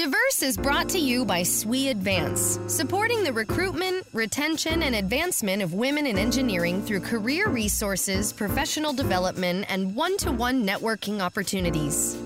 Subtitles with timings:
[0.00, 5.74] Diverse is brought to you by SWE Advance, supporting the recruitment, retention, and advancement of
[5.74, 12.16] women in engineering through career resources, professional development, and one to one networking opportunities.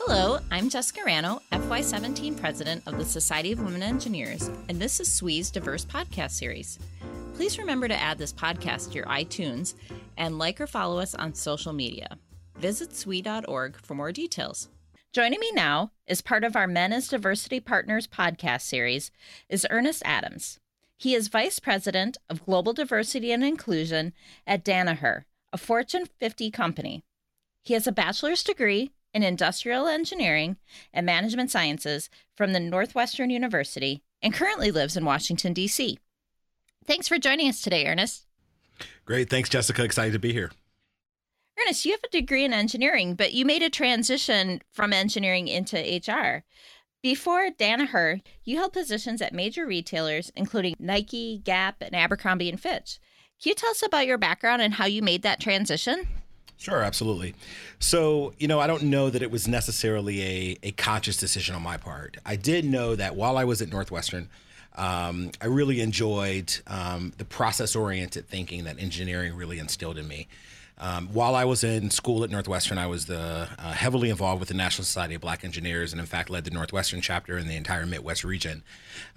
[0.00, 5.14] Hello, I'm Jessica Rannow, FY17 President of the Society of Women Engineers, and this is
[5.14, 6.80] SWE's Diverse Podcast Series.
[7.34, 9.74] Please remember to add this podcast to your iTunes
[10.16, 12.18] and like or follow us on social media.
[12.56, 14.68] Visit SWE.org for more details.
[15.12, 19.10] Joining me now as part of our Men as Diversity Partners podcast series
[19.48, 20.58] is Ernest Adams.
[20.96, 24.12] He is Vice President of Global Diversity and Inclusion
[24.46, 27.04] at Danaher, a Fortune 50 company.
[27.62, 30.56] He has a bachelor's degree in industrial engineering
[30.92, 35.98] and management sciences from the Northwestern University and currently lives in Washington, D.C.
[36.86, 38.26] Thanks for joining us today, Ernest.
[39.04, 39.30] Great.
[39.30, 39.84] Thanks, Jessica.
[39.84, 40.50] Excited to be here.
[41.60, 45.76] Ernest, you have a degree in engineering, but you made a transition from engineering into
[45.76, 46.44] HR.
[47.02, 52.98] Before Danaher, you held positions at major retailers, including Nike, Gap, and Abercrombie and Fitch.
[53.42, 56.08] Can you tell us about your background and how you made that transition?
[56.56, 57.34] Sure, absolutely.
[57.78, 61.62] So, you know, I don't know that it was necessarily a, a conscious decision on
[61.62, 62.16] my part.
[62.24, 64.28] I did know that while I was at Northwestern,
[64.76, 70.26] um, I really enjoyed um, the process oriented thinking that engineering really instilled in me.
[70.76, 74.48] Um, while I was in school at Northwestern, I was the, uh, heavily involved with
[74.48, 77.54] the National Society of Black Engineers, and in fact led the Northwestern chapter in the
[77.54, 78.64] entire Midwest region,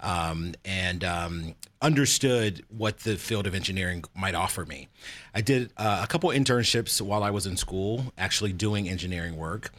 [0.00, 4.88] um, and um, understood what the field of engineering might offer me.
[5.34, 9.72] I did uh, a couple internships while I was in school, actually doing engineering work.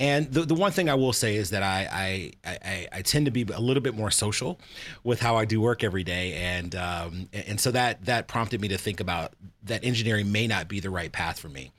[0.00, 3.26] And the, the one thing I will say is that I, I, I, I tend
[3.26, 4.58] to be a little bit more social
[5.04, 6.32] with how I do work every day.
[6.32, 9.34] And, um, and so that, that prompted me to think about
[9.64, 11.70] that engineering may not be the right path for me.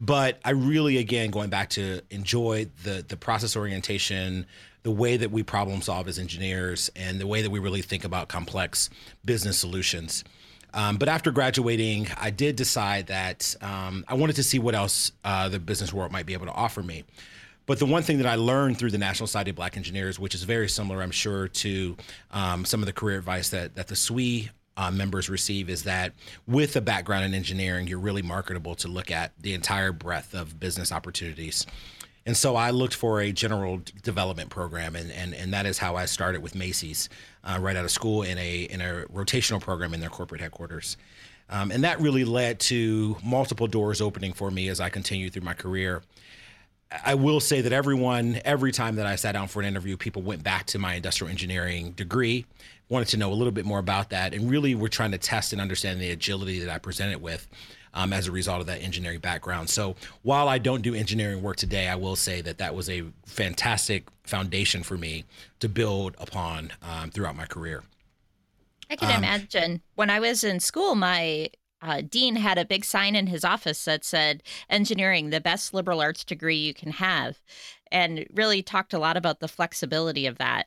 [0.00, 4.46] But I really, again, going back to enjoy the, the process orientation,
[4.84, 8.04] the way that we problem solve as engineers, and the way that we really think
[8.04, 8.88] about complex
[9.24, 10.22] business solutions.
[10.72, 15.10] Um, but after graduating, I did decide that um, I wanted to see what else
[15.24, 17.02] uh, the business world might be able to offer me.
[17.66, 20.34] But the one thing that I learned through the National Society of Black Engineers, which
[20.34, 21.96] is very similar, I'm sure, to
[22.30, 26.12] um, some of the career advice that that the SWE uh, members receive, is that
[26.46, 30.60] with a background in engineering, you're really marketable to look at the entire breadth of
[30.60, 31.66] business opportunities.
[32.26, 35.96] And so I looked for a general development program, and and, and that is how
[35.96, 37.08] I started with Macy's
[37.44, 40.96] uh, right out of school in a in a rotational program in their corporate headquarters.
[41.50, 45.42] Um, and that really led to multiple doors opening for me as I continued through
[45.42, 46.02] my career.
[47.04, 50.22] I will say that everyone, every time that I sat down for an interview, people
[50.22, 52.46] went back to my industrial engineering degree,
[52.88, 55.52] wanted to know a little bit more about that, and really were trying to test
[55.52, 57.48] and understand the agility that I presented with
[57.94, 59.70] um, as a result of that engineering background.
[59.70, 63.04] So while I don't do engineering work today, I will say that that was a
[63.26, 65.24] fantastic foundation for me
[65.60, 67.82] to build upon um, throughout my career.
[68.90, 71.48] I can um, imagine when I was in school, my
[71.84, 76.00] uh, Dean had a big sign in his office that said, Engineering, the best liberal
[76.00, 77.38] arts degree you can have,
[77.92, 80.66] and really talked a lot about the flexibility of that.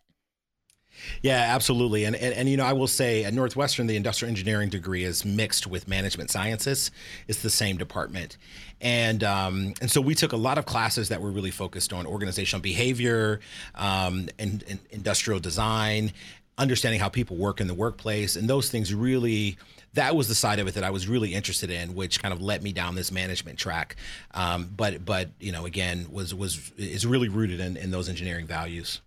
[1.21, 2.05] Yeah, absolutely.
[2.05, 5.23] And, and, and you know, I will say at Northwestern, the industrial engineering degree is
[5.23, 6.91] mixed with management sciences.
[7.27, 8.37] It's the same department,
[8.81, 12.05] and um, and so we took a lot of classes that were really focused on
[12.07, 13.39] organizational behavior,
[13.75, 16.13] um, and, and industrial design,
[16.57, 19.57] understanding how people work in the workplace, and those things really
[19.93, 22.41] that was the side of it that I was really interested in, which kind of
[22.41, 23.95] led me down this management track.
[24.33, 28.47] Um, but but you know, again, was was is really rooted in, in those engineering
[28.47, 29.01] values.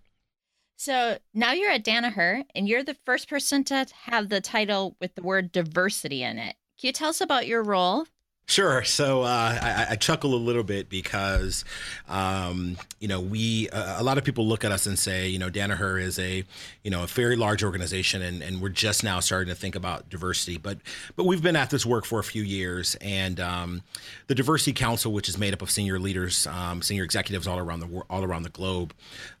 [0.77, 5.15] So now you're at Danaher, and you're the first person to have the title with
[5.15, 6.55] the word diversity in it.
[6.79, 8.07] Can you tell us about your role
[8.51, 8.83] Sure.
[8.83, 11.63] So uh, I, I, chuckle a little bit because,
[12.09, 15.39] um, you know, we uh, a lot of people look at us and say, you
[15.39, 16.43] know, Danaher is a,
[16.83, 20.09] you know, a very large organization, and, and we're just now starting to think about
[20.09, 20.57] diversity.
[20.57, 20.79] But
[21.15, 23.83] but we've been at this work for a few years, and um,
[24.27, 27.79] the Diversity Council, which is made up of senior leaders, um, senior executives all around
[27.79, 28.93] the all around the globe,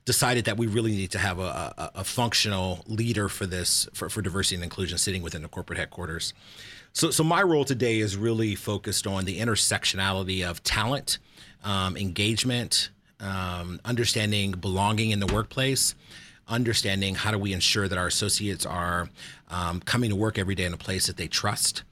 [0.05, 4.09] decided that we really need to have a, a, a functional leader for this for,
[4.09, 6.33] for diversity and inclusion sitting within the corporate headquarters.
[6.93, 11.19] So, so my role today is really focused on the intersectionality of talent,
[11.63, 12.89] um, engagement,
[13.21, 15.95] um, understanding belonging in the workplace,
[16.47, 19.09] understanding how do we ensure that our associates are
[19.49, 21.83] um, coming to work every day in a place that they trust.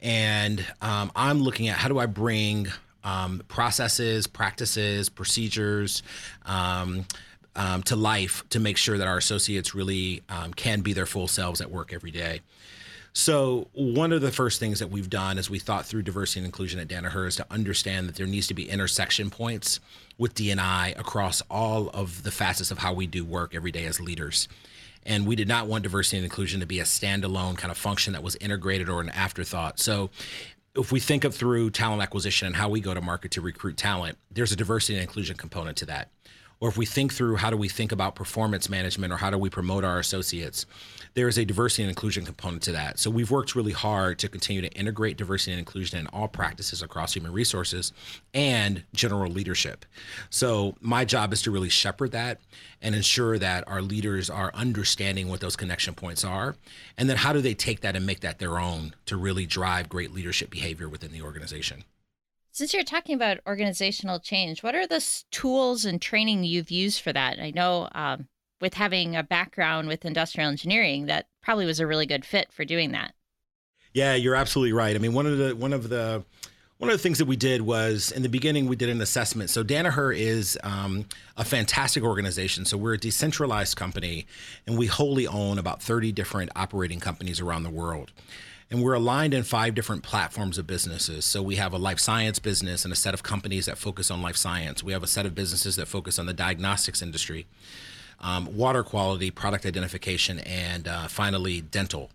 [0.00, 2.68] And um, I'm looking at how do I bring
[3.04, 6.02] um, processes, practices, procedures,
[6.46, 7.04] um,
[7.54, 11.26] um, to life to make sure that our associates really um, can be their full
[11.26, 12.40] selves at work every day.
[13.12, 16.46] So, one of the first things that we've done as we thought through diversity and
[16.46, 19.80] inclusion at Danaher is to understand that there needs to be intersection points
[20.18, 24.00] with D&I across all of the facets of how we do work every day as
[24.00, 24.48] leaders.
[25.04, 28.12] And we did not want diversity and inclusion to be a standalone kind of function
[28.12, 29.78] that was integrated or an afterthought.
[29.80, 30.10] So,
[30.76, 33.76] if we think of through talent acquisition and how we go to market to recruit
[33.76, 36.10] talent, there's a diversity and inclusion component to that
[36.60, 39.38] or if we think through how do we think about performance management or how do
[39.38, 40.66] we promote our associates,
[41.14, 42.98] there is a diversity and inclusion component to that.
[42.98, 46.82] So we've worked really hard to continue to integrate diversity and inclusion in all practices
[46.82, 47.92] across human resources
[48.34, 49.84] and general leadership.
[50.30, 52.40] So my job is to really shepherd that
[52.82, 56.56] and ensure that our leaders are understanding what those connection points are.
[56.96, 59.88] And then how do they take that and make that their own to really drive
[59.88, 61.84] great leadership behavior within the organization?
[62.58, 65.00] Since you're talking about organizational change, what are the
[65.30, 67.38] tools and training you've used for that?
[67.38, 68.26] I know um,
[68.60, 72.64] with having a background with industrial engineering, that probably was a really good fit for
[72.64, 73.14] doing that.
[73.92, 74.96] Yeah, you're absolutely right.
[74.96, 76.24] I mean, one of the one of the
[76.78, 79.50] one of the things that we did was in the beginning we did an assessment.
[79.50, 81.06] So Danaher is um,
[81.36, 82.64] a fantastic organization.
[82.64, 84.26] So we're a decentralized company,
[84.66, 88.10] and we wholly own about 30 different operating companies around the world
[88.70, 91.24] and we're aligned in five different platforms of businesses.
[91.24, 94.20] So we have a life science business and a set of companies that focus on
[94.20, 94.82] life science.
[94.82, 97.46] We have a set of businesses that focus on the diagnostics industry,
[98.20, 102.10] um, water quality, product identification, and uh, finally dental.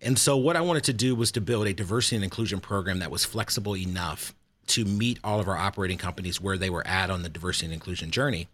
[0.00, 2.98] And so what I wanted to do was to build a diversity and inclusion program
[3.00, 4.34] that was flexible enough
[4.68, 7.74] to meet all of our operating companies where they were at on the diversity and
[7.74, 8.48] inclusion journey.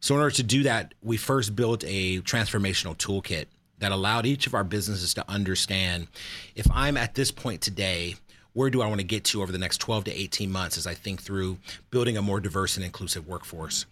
[0.00, 3.46] So in order to do that, we first built a transformational toolkit
[3.78, 6.08] that allowed each of our businesses to understand
[6.54, 8.16] if I'm at this point today,
[8.52, 10.86] where do I want to get to over the next 12 to 18 months as
[10.86, 11.58] I think through
[11.90, 13.86] building a more diverse and inclusive workforce.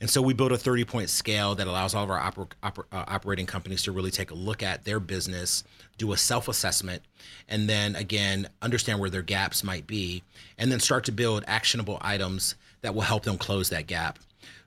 [0.00, 2.84] And so we built a 30 point scale that allows all of our oper- oper-
[2.92, 5.64] uh, operating companies to really take a look at their business,
[5.98, 7.02] do a self assessment,
[7.48, 10.22] and then again, understand where their gaps might be,
[10.58, 14.18] and then start to build actionable items that will help them close that gap.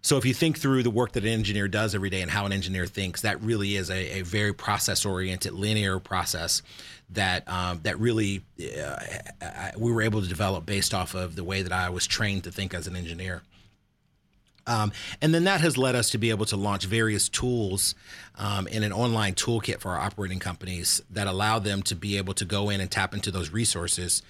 [0.01, 2.45] So if you think through the work that an engineer does every day and how
[2.45, 6.61] an engineer thinks, that really is a, a very process-oriented, linear process
[7.09, 8.97] that um, that really uh,
[9.77, 12.51] we were able to develop based off of the way that I was trained to
[12.51, 13.41] think as an engineer.
[14.67, 14.91] Um,
[15.21, 17.93] and then that has led us to be able to launch various tools
[18.35, 22.33] um, in an online toolkit for our operating companies that allow them to be able
[22.33, 24.23] to go in and tap into those resources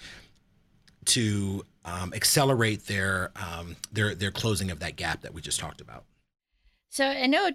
[1.05, 5.79] to um, accelerate their um, their their closing of that gap that we just talked
[5.79, 6.03] about.
[6.89, 7.51] So I know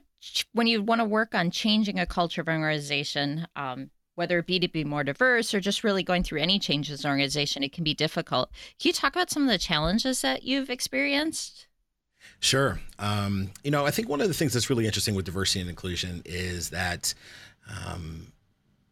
[0.53, 4.47] when you want to work on changing a culture of an organization, um, whether it
[4.47, 7.63] be to be more diverse or just really going through any changes in an organization,
[7.63, 8.51] it can be difficult.
[8.79, 11.67] Can you talk about some of the challenges that you've experienced?
[12.39, 12.81] Sure.
[12.99, 15.71] Um, you know, I think one of the things that's really interesting with diversity and
[15.71, 17.15] inclusion is that
[17.69, 18.33] um,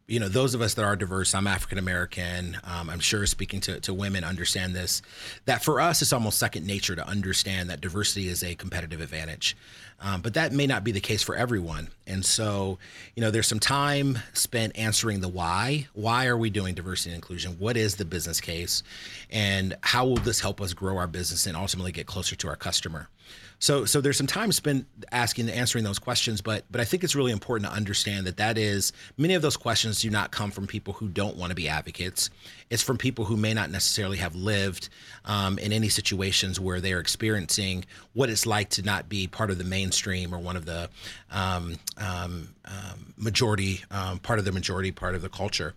[0.09, 3.61] you know, those of us that are diverse, I'm African American, um, I'm sure speaking
[3.61, 5.03] to, to women understand this,
[5.45, 9.55] that for us, it's almost second nature to understand that diversity is a competitive advantage.
[10.01, 11.89] Um, but that may not be the case for everyone.
[12.07, 12.79] And so,
[13.17, 15.89] you know, there's some time spent answering the why.
[15.93, 17.57] Why are we doing diversity and inclusion?
[17.59, 18.83] What is the business case?
[19.29, 22.57] And how will this help us grow our business and ultimately get closer to our
[22.57, 23.11] customer?
[23.61, 27.17] So, so there's some time spent asking, answering those questions, but but I think it's
[27.17, 30.67] really important to understand that that is many of those questions do not come from
[30.67, 32.31] people who don't want to be advocates.
[32.71, 34.89] It's from people who may not necessarily have lived
[35.25, 39.59] um, in any situations where they're experiencing what it's like to not be part of
[39.59, 40.89] the mainstream or one of the
[41.31, 45.75] um, um, um majority um, part of the majority part of the culture.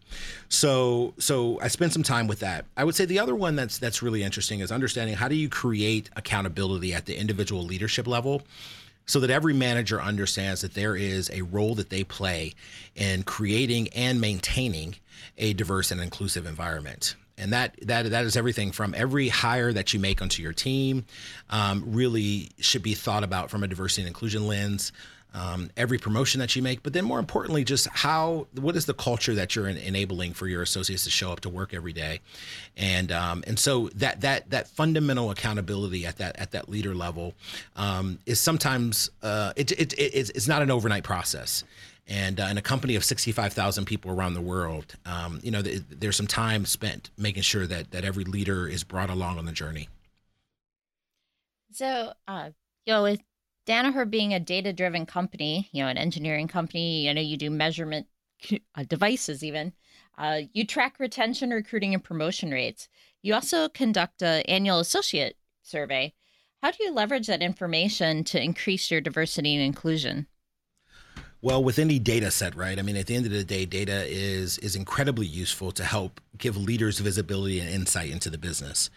[0.50, 2.66] So, so I spent some time with that.
[2.78, 5.50] I would say the other one that's that's really interesting is understanding how do you
[5.50, 8.44] create accountability at the individual leadership level
[9.06, 12.54] so that every manager understands that there is a role that they play
[12.96, 14.96] in creating and maintaining
[15.38, 17.16] a diverse and inclusive environment.
[17.38, 21.06] And that that that is everything from every hire that you make onto your team
[21.50, 24.92] um, really should be thought about from a diversity and inclusion lens
[25.34, 28.94] um, every promotion that you make, but then more importantly, just how what is the
[28.94, 32.20] culture that you're enabling for your associates to show up to work every day,
[32.76, 37.34] and um, and so that that that fundamental accountability at that at that leader level
[37.76, 41.64] um, is sometimes uh, it, it, it, it's not an overnight process.
[42.08, 45.84] And uh, in a company of 65,000 people around the world, um, you know, th-
[45.90, 49.52] there's some time spent making sure that that every leader is brought along on the
[49.52, 49.88] journey.
[51.72, 52.50] So, uh,
[52.86, 53.22] you with
[53.68, 57.50] Danaher being a data driven company, you know, an engineering company, you know, you do
[57.50, 58.08] measurement
[58.76, 59.74] uh, devices even.
[60.18, 62.90] Uh, you track retention, recruiting, and promotion rates.
[63.22, 66.14] You also conduct an annual associate survey.
[66.62, 70.28] How do you leverage that information to increase your diversity and inclusion?
[71.42, 72.78] Well, with any data set, right?
[72.78, 76.22] I mean, at the end of the day, data is is incredibly useful to help
[76.38, 78.92] give leaders visibility and insight into the business.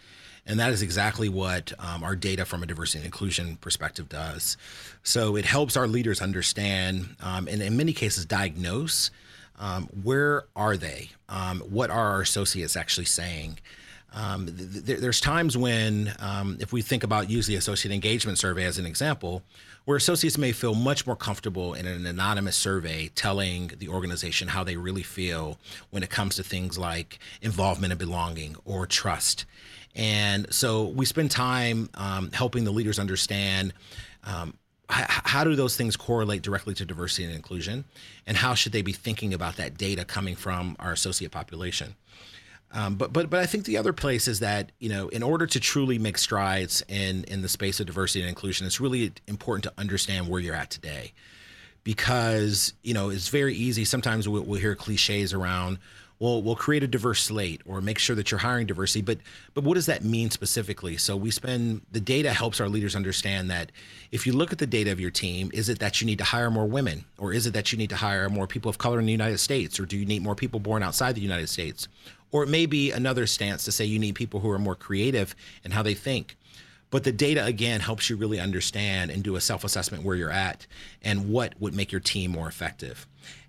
[0.45, 4.57] And that is exactly what um, our data from a diversity and inclusion perspective does.
[5.01, 9.09] So it helps our leaders understand um, and in many cases diagnose
[9.57, 11.09] um, where are they?
[11.29, 13.59] Um, what are our associates actually saying?
[14.15, 18.37] Um, th- th- there's times when, um, if we think about use the associate engagement
[18.37, 19.43] survey as an example,
[19.83, 24.63] where associates may feel much more comfortable in an anonymous survey telling the organization how
[24.63, 25.59] they really feel
[25.91, 29.45] when it comes to things like involvement and belonging or trust.
[29.95, 33.73] And so we spend time um, helping the leaders understand
[34.23, 34.57] um,
[34.87, 37.85] how do those things correlate directly to diversity and inclusion
[38.27, 41.95] and how should they be thinking about that data coming from our associate population
[42.75, 45.47] um, but but but I think the other place is that you know in order
[45.47, 49.63] to truly make strides in in the space of diversity and inclusion, it's really important
[49.63, 51.13] to understand where you're at today,
[51.85, 53.85] because you know it's very easy.
[53.85, 55.79] Sometimes we'll, we'll hear cliches around
[56.19, 59.17] we'll we'll create a diverse slate or make sure that you're hiring diversity but
[59.53, 60.97] but what does that mean specifically?
[60.97, 63.71] So we spend the data helps our leaders understand that
[64.11, 66.23] if you look at the data of your team is it that you need to
[66.23, 68.99] hire more women or is it that you need to hire more people of color
[68.99, 71.87] in the United States or do you need more people born outside the United States?
[72.31, 75.35] Or it may be another stance to say you need people who are more creative
[75.63, 76.35] in how they think.
[76.89, 80.67] But the data again helps you really understand and do a self-assessment where you're at
[81.01, 83.07] and what would make your team more effective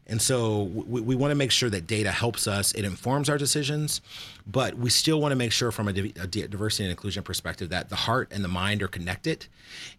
[0.08, 3.38] and so we, we want to make sure that data helps us, it informs our
[3.38, 4.00] decisions,
[4.46, 7.88] but we still want to make sure from a, a, diversity and inclusion perspective that
[7.88, 9.46] the heart and the mind are connected.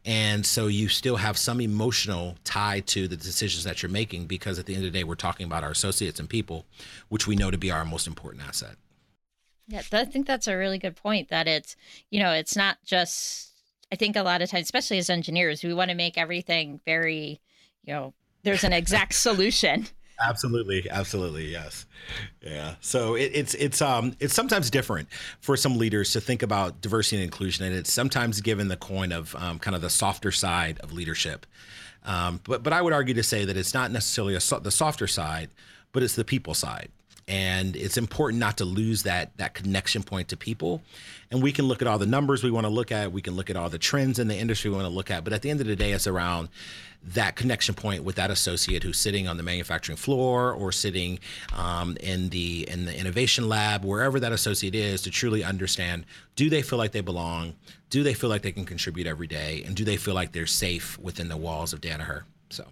[0.05, 4.57] And so you still have some emotional tie to the decisions that you're making because
[4.57, 6.65] at the end of the day, we're talking about our associates and people,
[7.09, 8.75] which we know to be our most important asset.
[9.67, 11.75] Yeah, I think that's a really good point that it's,
[12.09, 13.51] you know, it's not just,
[13.91, 17.41] I think a lot of times, especially as engineers, we want to make everything very,
[17.83, 19.87] you know, there's an exact solution.
[20.19, 21.85] Absolutely, absolutely, yes,
[22.41, 22.75] yeah.
[22.81, 25.07] So it, it's it's um it's sometimes different
[25.41, 29.11] for some leaders to think about diversity and inclusion, and it's sometimes given the coin
[29.11, 31.45] of um, kind of the softer side of leadership.
[32.03, 35.05] Um, but but I would argue to say that it's not necessarily a, the softer
[35.07, 35.49] side,
[35.91, 36.89] but it's the people side
[37.27, 40.81] and it's important not to lose that that connection point to people.
[41.29, 43.35] And we can look at all the numbers we want to look at we can
[43.35, 45.41] look at all the trends in the industry we want to look at but at
[45.41, 46.49] the end of the day it's around
[47.03, 51.19] that connection point with that associate who's sitting on the manufacturing floor or sitting
[51.55, 56.05] um, in the in the innovation lab wherever that associate is to truly understand
[56.37, 57.55] do they feel like they belong?
[57.89, 59.63] Do they feel like they can contribute every day?
[59.65, 62.23] And do they feel like they're safe within the walls of Danaher?
[62.51, 62.65] So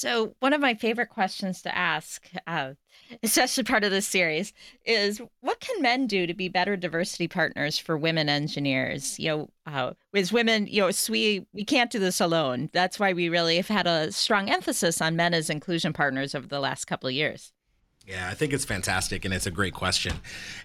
[0.00, 2.72] so, one of my favorite questions to ask, uh,
[3.22, 4.54] especially part of this series,
[4.86, 9.18] is what can men do to be better diversity partners for women engineers?
[9.18, 12.70] You know, uh, as women, you know, we we can't do this alone.
[12.72, 16.46] That's why we really have had a strong emphasis on men as inclusion partners over
[16.46, 17.52] the last couple of years.
[18.06, 20.14] Yeah, I think it's fantastic, and it's a great question,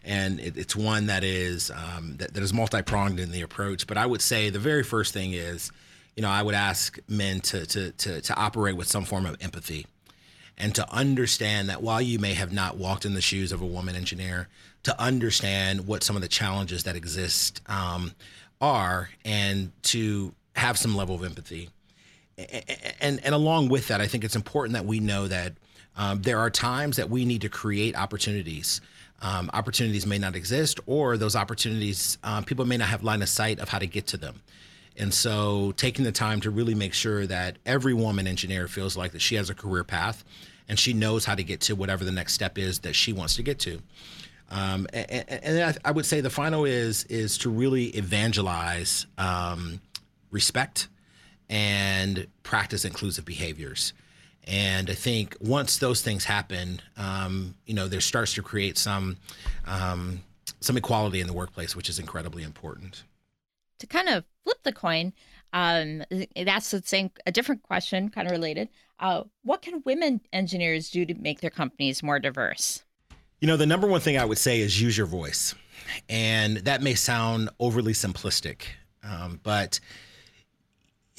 [0.05, 3.85] and it, it's one that is um, that, that is multi pronged in the approach.
[3.85, 5.73] But I would say the very first thing is
[6.15, 9.37] you know, I would ask men to, to, to, to operate with some form of
[9.41, 9.85] empathy
[10.57, 13.65] and to understand that while you may have not walked in the shoes of a
[13.65, 14.47] woman engineer,
[14.83, 18.13] to understand what some of the challenges that exist um,
[18.61, 21.69] are and to have some level of empathy.
[23.01, 25.53] And, and along with that, I think it's important that we know that
[25.97, 28.79] um, there are times that we need to create opportunities.
[29.21, 33.29] Um, opportunities may not exist, or those opportunities, um, people may not have line of
[33.29, 34.41] sight of how to get to them.
[34.97, 39.11] And so taking the time to really make sure that every woman engineer feels like
[39.11, 40.23] that she has a career path
[40.67, 43.35] and she knows how to get to whatever the next step is that she wants
[43.35, 43.81] to get to.
[44.49, 49.81] Um, and, and I, would say the final is is to really evangelize um,
[50.29, 50.87] respect
[51.49, 53.93] and practice inclusive behaviors.
[54.47, 59.17] And I think once those things happen, um, you know, there starts to create some
[59.65, 60.21] um,
[60.59, 63.03] some equality in the workplace, which is incredibly important
[63.79, 65.13] to kind of flip the coin,
[65.53, 66.03] um,
[66.35, 68.69] that's the same, a different question, kind of related.
[68.99, 72.83] Uh, what can women engineers do to make their companies more diverse?
[73.39, 75.55] You know, the number one thing I would say is use your voice.
[76.09, 78.63] And that may sound overly simplistic,
[79.03, 79.79] um, but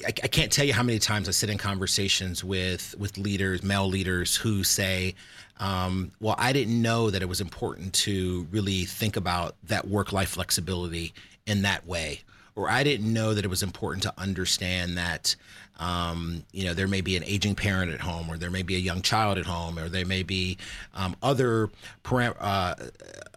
[0.03, 3.63] I, I, can't tell you how many times I sit in conversations with with leaders,
[3.63, 5.15] male leaders, who say,
[5.59, 10.11] um, "Well, I didn't know that it was important to really think about that work
[10.11, 11.13] life flexibility
[11.45, 12.21] in that way."
[12.57, 15.35] Or I didn't know that it was important to understand that
[15.79, 18.75] um, you know there may be an aging parent at home, or there may be
[18.75, 20.57] a young child at home, or there may be
[20.95, 21.69] um, other
[22.03, 22.73] param- uh,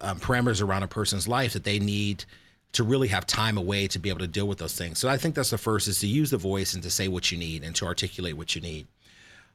[0.01, 2.25] uh, parameters around a person's life that they need
[2.73, 4.99] to really have time away to be able to deal with those things.
[4.99, 7.31] So I think that's the first is to use the voice and to say what
[7.31, 8.87] you need and to articulate what you need.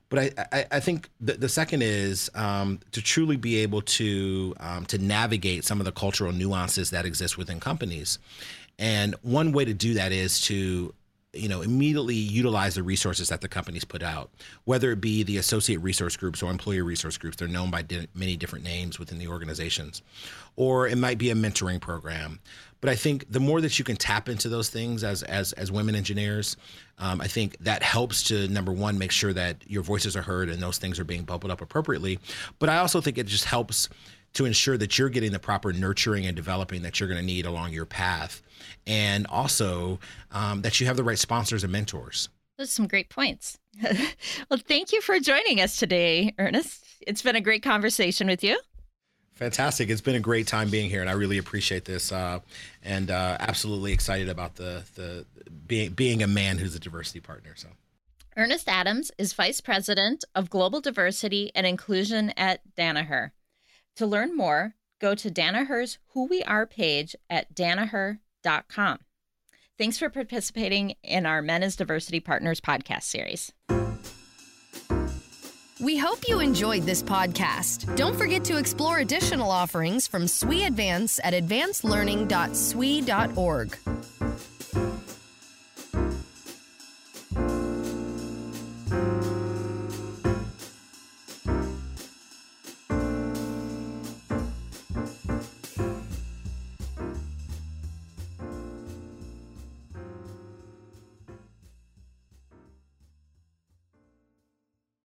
[0.09, 4.53] but I, I, I think the, the second is um, to truly be able to
[4.59, 8.19] um, to navigate some of the cultural nuances that exist within companies.
[8.77, 10.93] And one way to do that is to
[11.35, 14.31] you know immediately utilize the resources that the companies put out
[14.63, 17.37] whether it be the associate resource groups or employee resource groups.
[17.37, 20.01] They're known by di- many different names within the organizations.
[20.55, 22.39] Or it might be a mentoring program.
[22.81, 25.71] But i think the more that you can tap into those things as as as
[25.71, 26.55] women engineers
[26.99, 30.49] um, i think that helps to number one make sure that your voices are heard
[30.49, 32.19] and those things are being bubbled up appropriately.
[32.59, 33.89] But i also think it just helps
[34.35, 37.45] to ensure that you're getting the proper nurturing and developing that you're going to need
[37.45, 38.41] along your path,
[38.85, 39.99] and also
[40.31, 42.29] um, that you have the right sponsors and mentors.
[42.57, 43.57] Those are some great points.
[44.49, 46.85] well, thank you for joining us today, Ernest.
[47.05, 48.59] It's been a great conversation with you.
[49.33, 49.89] Fantastic.
[49.89, 52.13] It's been a great time being here, and I really appreciate this.
[52.13, 52.39] Uh,
[52.83, 55.25] and uh, absolutely excited about the the
[55.67, 57.51] being being a man who's a diversity partner.
[57.55, 57.67] So,
[58.37, 63.31] Ernest Adams is Vice President of Global Diversity and Inclusion at Danaher.
[63.97, 68.99] To learn more, go to Danaher's Who We Are page at danaher.com.
[69.77, 73.51] Thanks for participating in our Men as Diversity Partners podcast series.
[75.81, 77.93] We hope you enjoyed this podcast.
[77.97, 83.77] Don't forget to explore additional offerings from SWE Advance at advancedlearning.swe.org.